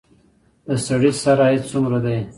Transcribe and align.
د 0.67 0.69
سړي 0.85 1.11
سر 1.21 1.39
عاید 1.45 1.63
څومره 1.71 1.97
دی؟ 2.05 2.17